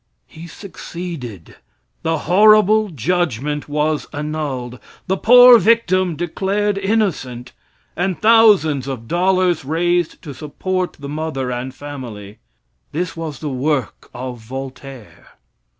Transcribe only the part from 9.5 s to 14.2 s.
raised to support the mother and family. This was the work